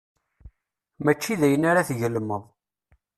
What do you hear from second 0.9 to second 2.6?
Mačči dayen ara d-tgelmeḍ.